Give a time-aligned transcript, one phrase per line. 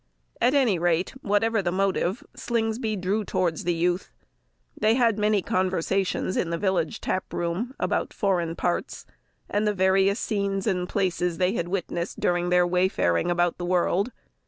[0.41, 4.09] At any rate, whatever the motive, Slingsby drew towards the youth.
[4.75, 9.05] They had many conversations in the village tap room about foreign parts,
[9.47, 14.11] and the various scenes and places they had witnessed during their wayfaring about the world.